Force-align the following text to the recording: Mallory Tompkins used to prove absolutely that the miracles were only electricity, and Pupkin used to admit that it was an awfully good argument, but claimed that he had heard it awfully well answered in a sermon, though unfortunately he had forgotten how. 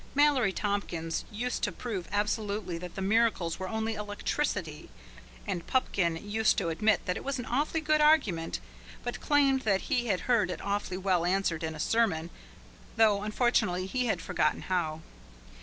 Mallory 0.15 0.51
Tompkins 0.51 1.25
used 1.31 1.61
to 1.61 1.71
prove 1.71 2.07
absolutely 2.11 2.79
that 2.79 2.95
the 2.95 3.03
miracles 3.03 3.59
were 3.59 3.67
only 3.69 3.93
electricity, 3.93 4.89
and 5.45 5.67
Pupkin 5.67 6.15
used 6.27 6.57
to 6.57 6.69
admit 6.69 7.05
that 7.05 7.17
it 7.17 7.23
was 7.23 7.37
an 7.37 7.45
awfully 7.45 7.81
good 7.81 8.01
argument, 8.01 8.59
but 9.03 9.21
claimed 9.21 9.61
that 9.61 9.81
he 9.81 10.07
had 10.07 10.21
heard 10.21 10.49
it 10.49 10.59
awfully 10.59 10.97
well 10.97 11.23
answered 11.23 11.63
in 11.63 11.75
a 11.75 11.79
sermon, 11.79 12.31
though 12.95 13.21
unfortunately 13.21 13.85
he 13.85 14.07
had 14.07 14.23
forgotten 14.23 14.63
how. 14.63 15.01